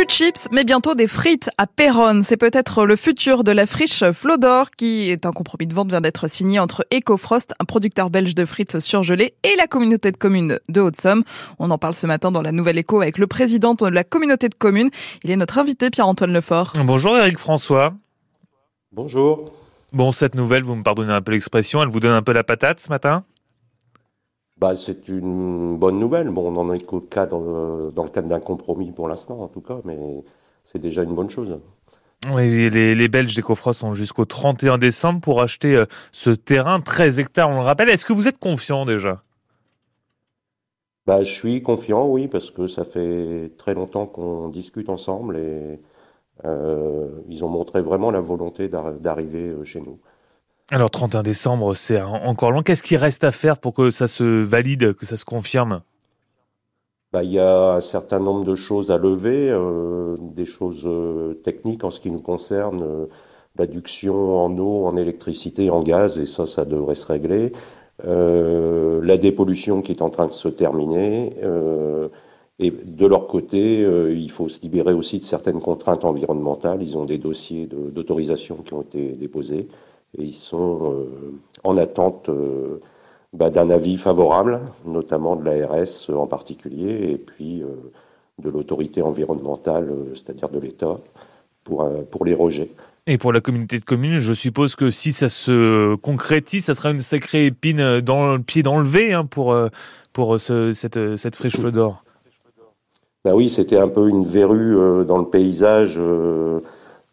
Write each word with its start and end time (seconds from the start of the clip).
Plus 0.00 0.06
de 0.06 0.10
chips, 0.12 0.48
mais 0.50 0.64
bientôt 0.64 0.94
des 0.94 1.06
frites 1.06 1.50
à 1.58 1.66
Péronne. 1.66 2.24
C'est 2.24 2.38
peut-être 2.38 2.86
le 2.86 2.96
futur 2.96 3.44
de 3.44 3.52
la 3.52 3.66
friche 3.66 4.02
Flodor, 4.12 4.70
qui 4.70 5.10
est 5.10 5.26
un 5.26 5.32
compromis 5.32 5.66
de 5.66 5.74
vente 5.74 5.90
vient 5.90 6.00
d'être 6.00 6.26
signé 6.26 6.58
entre 6.58 6.86
Ecofrost, 6.90 7.52
un 7.60 7.66
producteur 7.66 8.08
belge 8.08 8.34
de 8.34 8.46
frites 8.46 8.80
surgelées, 8.80 9.34
et 9.42 9.54
la 9.58 9.66
communauté 9.66 10.10
de 10.10 10.16
communes 10.16 10.58
de 10.70 10.80
Haute-Somme. 10.80 11.22
On 11.58 11.70
en 11.70 11.76
parle 11.76 11.94
ce 11.94 12.06
matin 12.06 12.32
dans 12.32 12.40
la 12.40 12.50
Nouvelle 12.50 12.78
Écho 12.78 13.02
avec 13.02 13.18
le 13.18 13.26
président 13.26 13.74
de 13.74 13.86
la 13.88 14.02
communauté 14.02 14.48
de 14.48 14.54
communes. 14.54 14.88
Il 15.22 15.30
est 15.30 15.36
notre 15.36 15.58
invité, 15.58 15.90
Pierre-Antoine 15.90 16.32
Lefort. 16.32 16.72
Bonjour 16.82 17.18
Eric 17.18 17.38
François. 17.38 17.92
Bonjour. 18.92 19.50
Bon, 19.92 20.12
cette 20.12 20.34
nouvelle, 20.34 20.62
vous 20.62 20.76
me 20.76 20.82
pardonnez 20.82 21.12
un 21.12 21.20
peu 21.20 21.32
l'expression, 21.32 21.82
elle 21.82 21.90
vous 21.90 22.00
donne 22.00 22.12
un 22.12 22.22
peu 22.22 22.32
la 22.32 22.42
patate 22.42 22.80
ce 22.80 22.88
matin? 22.88 23.26
Bah, 24.60 24.76
c'est 24.76 25.08
une 25.08 25.78
bonne 25.78 25.98
nouvelle. 25.98 26.30
Bon, 26.30 26.48
on 26.48 26.52
n'en 26.52 26.72
est 26.72 26.84
qu'au 26.84 27.00
cadre, 27.00 27.90
dans 27.94 28.04
le 28.04 28.10
cadre 28.10 28.28
d'un 28.28 28.40
compromis 28.40 28.92
pour 28.92 29.08
l'instant, 29.08 29.40
en 29.40 29.48
tout 29.48 29.62
cas, 29.62 29.80
mais 29.84 29.96
c'est 30.62 30.78
déjà 30.78 31.02
une 31.02 31.14
bonne 31.14 31.30
chose. 31.30 31.60
Oui, 32.28 32.68
les, 32.68 32.94
les 32.94 33.08
Belges 33.08 33.34
d'Ecofrost 33.34 33.80
sont 33.80 33.94
jusqu'au 33.94 34.26
31 34.26 34.76
décembre 34.76 35.22
pour 35.22 35.40
acheter 35.40 35.74
euh, 35.74 35.86
ce 36.12 36.28
terrain, 36.30 36.80
13 36.80 37.18
hectares, 37.18 37.48
on 37.48 37.60
le 37.60 37.64
rappelle. 37.64 37.88
Est-ce 37.88 38.04
que 38.04 38.12
vous 38.12 38.28
êtes 38.28 38.38
confiant 38.38 38.84
déjà? 38.84 39.22
Bah, 41.06 41.22
Je 41.22 41.30
suis 41.30 41.62
confiant, 41.62 42.06
oui, 42.06 42.28
parce 42.28 42.50
que 42.50 42.66
ça 42.66 42.84
fait 42.84 43.52
très 43.56 43.72
longtemps 43.74 44.06
qu'on 44.06 44.48
discute 44.48 44.90
ensemble 44.90 45.38
et 45.38 45.80
euh, 46.44 47.08
ils 47.28 47.42
ont 47.44 47.48
montré 47.48 47.80
vraiment 47.80 48.10
la 48.10 48.20
volonté 48.20 48.68
d'arriver 48.68 49.48
euh, 49.48 49.64
chez 49.64 49.80
nous. 49.80 49.98
Alors 50.72 50.90
31 50.90 51.24
décembre, 51.24 51.74
c'est 51.74 52.00
encore 52.00 52.52
loin. 52.52 52.62
Qu'est-ce 52.62 52.84
qui 52.84 52.96
reste 52.96 53.24
à 53.24 53.32
faire 53.32 53.56
pour 53.56 53.74
que 53.74 53.90
ça 53.90 54.06
se 54.06 54.44
valide, 54.44 54.94
que 54.94 55.04
ça 55.04 55.16
se 55.16 55.24
confirme? 55.24 55.80
Bah, 57.12 57.24
il 57.24 57.32
y 57.32 57.40
a 57.40 57.72
un 57.72 57.80
certain 57.80 58.20
nombre 58.20 58.44
de 58.44 58.54
choses 58.54 58.92
à 58.92 58.98
lever, 58.98 59.50
euh, 59.50 60.16
des 60.20 60.46
choses 60.46 60.84
euh, 60.86 61.34
techniques 61.42 61.82
en 61.82 61.90
ce 61.90 62.00
qui 62.00 62.12
nous 62.12 62.20
concerne, 62.20 62.82
euh, 62.82 63.06
l'adduction 63.58 64.38
en 64.38 64.56
eau, 64.58 64.86
en 64.86 64.94
électricité, 64.94 65.70
en 65.70 65.80
gaz, 65.80 66.18
et 66.20 66.26
ça, 66.26 66.46
ça 66.46 66.64
devrait 66.64 66.94
se 66.94 67.06
régler. 67.06 67.50
La 68.04 69.18
dépollution 69.18 69.82
qui 69.82 69.92
est 69.92 70.02
en 70.02 70.08
train 70.08 70.26
de 70.26 70.32
se 70.32 70.48
terminer. 70.48 71.34
et 72.58 72.70
de 72.70 73.06
leur 73.06 73.26
côté, 73.26 73.80
il 73.80 74.30
faut 74.30 74.48
se 74.48 74.62
libérer 74.62 74.94
aussi 74.94 75.18
de 75.18 75.24
certaines 75.24 75.60
contraintes 75.60 76.06
environnementales. 76.06 76.82
Ils 76.82 76.96
ont 76.96 77.04
des 77.04 77.18
dossiers 77.18 77.66
d'autorisation 77.66 78.56
qui 78.64 78.72
ont 78.72 78.80
été 78.80 79.12
déposés 79.12 79.68
et 80.18 80.24
ils 80.24 80.32
sont 80.32 80.92
euh, 80.92 81.38
en 81.64 81.76
attente 81.76 82.28
euh, 82.28 82.80
bah, 83.32 83.50
d'un 83.50 83.70
avis 83.70 83.96
favorable, 83.96 84.60
notamment 84.84 85.36
de 85.36 85.44
l'ARS 85.44 86.10
en 86.10 86.26
particulier, 86.26 87.12
et 87.12 87.16
puis 87.16 87.62
euh, 87.62 87.68
de 88.38 88.50
l'autorité 88.50 89.02
environnementale, 89.02 89.92
c'est-à-dire 90.14 90.48
de 90.48 90.58
l'État, 90.58 90.98
pour, 91.62 91.88
pour 92.10 92.24
les 92.24 92.34
rejets. 92.34 92.70
Et 93.06 93.18
pour 93.18 93.32
la 93.32 93.40
communauté 93.40 93.78
de 93.78 93.84
communes, 93.84 94.18
je 94.18 94.32
suppose 94.32 94.74
que 94.74 94.90
si 94.90 95.12
ça 95.12 95.28
se 95.28 95.94
concrétise, 95.96 96.64
ça 96.64 96.74
sera 96.74 96.90
une 96.90 97.00
sacrée 97.00 97.46
épine 97.46 98.00
dans 98.00 98.36
le 98.36 98.42
pied 98.42 98.62
d'enlever 98.62 99.12
hein, 99.12 99.26
pour, 99.26 99.54
pour 100.12 100.40
ce, 100.40 100.72
cette, 100.72 101.16
cette 101.16 101.36
friche 101.36 101.60
d'or. 101.60 102.02
Ben 103.24 103.34
oui, 103.34 103.50
c'était 103.50 103.76
un 103.76 103.88
peu 103.88 104.08
une 104.08 104.24
verrue 104.24 105.04
dans 105.04 105.18
le 105.18 105.26
paysage. 105.26 106.00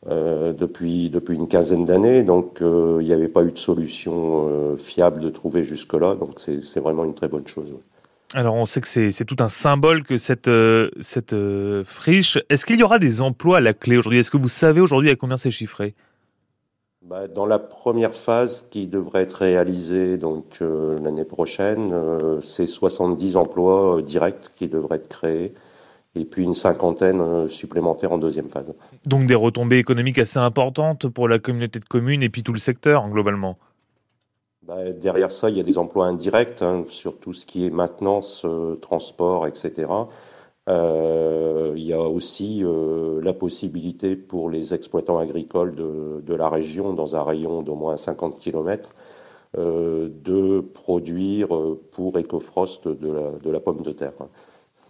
Euh, 0.10 0.54
depuis, 0.54 1.10
depuis 1.10 1.36
une 1.36 1.50
quinzaine 1.50 1.84
d'années, 1.84 2.24
donc 2.24 2.62
euh, 2.62 3.00
il 3.02 3.08
n'y 3.08 3.14
avait 3.14 3.28
pas 3.28 3.44
eu 3.44 3.52
de 3.52 3.58
solution 3.58 4.48
euh, 4.48 4.78
fiable 4.78 5.20
de 5.20 5.30
trouver 5.30 5.66
jusque-là, 5.66 6.16
donc 6.16 6.40
c'est 6.40 6.80
vraiment 6.80 7.04
une 7.04 7.14
très 7.14 7.28
bonne 7.28 7.46
chose. 7.46 7.76
Alors 8.34 8.56
on 8.56 8.66
sait 8.66 8.80
que 8.80 8.88
c'est 8.88 9.26
tout 9.26 9.36
un 9.40 9.50
symbole 9.50 10.04
que 10.04 10.18
cette, 10.18 10.50
cette 11.02 11.36
friche. 11.84 12.38
Est-ce 12.50 12.66
qu'il 12.66 12.80
y 12.80 12.84
aura 12.84 13.00
des 13.00 13.22
emplois 13.22 13.58
à 13.58 13.62
la 13.62 13.74
clé 13.74 13.98
aujourd'hui? 13.98 14.20
Est-ce 14.20 14.32
que 14.32 14.38
vous 14.38 14.48
savez 14.48 14.80
aujourd'hui 14.80 15.10
à 15.10 15.18
combien 15.18 15.36
c'est 15.36 15.52
chiffré? 15.52 15.94
Bah, 17.02 17.28
Dans 17.28 17.46
la 17.46 17.60
première 17.60 18.14
phase 18.14 18.68
qui 18.70 18.88
devrait 18.88 19.24
être 19.24 19.40
réalisée 19.40 20.18
donc 20.18 20.60
l'année 20.62 21.26
prochaine, 21.26 21.94
c'est 22.42 22.68
70 22.68 23.36
emplois 23.36 24.02
directs 24.02 24.52
qui 24.56 24.70
devraient 24.70 24.98
être 24.98 25.10
créés 25.10 25.54
et 26.20 26.26
puis 26.26 26.44
une 26.44 26.54
cinquantaine 26.54 27.22
euh, 27.22 27.48
supplémentaires 27.48 28.12
en 28.12 28.18
deuxième 28.18 28.50
phase. 28.50 28.74
Donc 29.06 29.28
des 29.28 29.36
retombées 29.36 29.78
économiques 29.78 30.20
assez 30.20 30.40
importantes 30.40 31.08
pour 31.08 31.28
la 31.28 31.40
communauté 31.40 31.80
de 31.80 31.86
communes 31.86 32.24
et 32.24 32.30
puis 32.30 32.44
tout 32.44 32.54
le 32.54 32.60
secteur 32.60 33.04
hein, 33.04 33.10
globalement 33.10 33.58
bah, 34.64 34.92
Derrière 34.92 35.32
ça, 35.32 35.50
il 35.50 35.58
y 35.58 35.60
a 35.60 35.64
des 35.64 35.78
emplois 35.78 36.08
indirects 36.08 36.62
hein, 36.62 36.84
sur 36.90 37.18
tout 37.18 37.34
ce 37.34 37.46
qui 37.46 37.66
est 37.66 37.70
maintenance, 37.70 38.44
euh, 38.46 38.76
transport, 38.76 39.48
etc. 39.48 39.88
Euh, 40.70 41.74
il 41.78 41.84
y 41.84 41.94
a 41.94 42.02
aussi 42.02 42.62
la 43.24 43.32
possibilité 43.32 44.18
pour 44.18 44.50
les 44.50 44.74
exploitants 44.74 45.18
agricoles 45.18 45.74
de, 45.76 46.22
de 46.22 46.36
la 46.36 46.50
région, 46.50 46.92
dans 46.94 47.16
un 47.16 47.24
rayon 47.24 47.62
d'au 47.62 47.76
moins 47.76 47.96
50 47.96 48.38
km, 48.38 48.90
de 49.56 50.60
produire 50.60 51.48
pour 51.92 52.18
Ecofrost 52.18 52.90
de 52.90 53.10
la, 53.10 53.32
de 53.32 53.50
la 53.50 53.62
pomme 53.62 53.82
de 53.82 53.92
terre. 53.92 54.12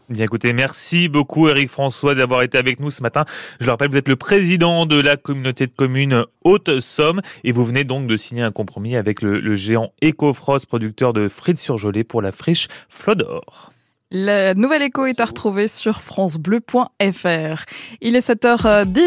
Bien 0.09 0.23
écoutez, 0.23 0.53
merci 0.53 1.09
beaucoup 1.09 1.50
Eric 1.50 1.69
François 1.69 2.16
d'avoir 2.16 2.41
été 2.41 2.57
avec 2.57 2.79
nous 2.79 2.91
ce 2.91 3.03
matin. 3.03 3.25
Je 3.59 3.66
le 3.66 3.72
rappelle, 3.72 3.91
vous 3.91 3.97
êtes 3.97 4.07
le 4.07 4.16
président 4.16 4.85
de 4.85 4.97
la 4.97 5.18
communauté 5.18 5.68
de 5.68 5.73
communes 5.73 6.23
Haute-Somme 6.45 7.19
et 7.44 7.51
vous 7.51 7.66
venez 7.66 7.84
donc 7.84 8.07
de 8.07 8.16
signer 8.16 8.41
un 8.41 8.51
compromis 8.51 8.96
avec 8.96 9.22
le, 9.22 9.56
géant 9.57 9.91
Ecofrost, 10.01 10.66
producteur 10.66 11.12
de 11.12 11.28
frites 11.28 11.59
surgelées 11.59 12.06
pour 12.06 12.22
la 12.22 12.31
friche 12.31 12.69
Flodor. 12.88 13.73
La 14.09 14.53
nouvelle 14.53 14.84
écho 14.84 15.06
est 15.06 15.19
à 15.19 15.25
retrouver 15.25 15.67
sur 15.67 16.01
francebleu.fr. 16.01 17.66
Il 18.00 18.16
est 18.16 18.25
7h10. 18.25 19.01